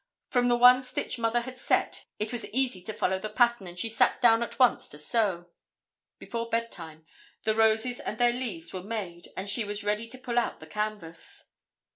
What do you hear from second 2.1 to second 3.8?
it was easy to follow the pattern and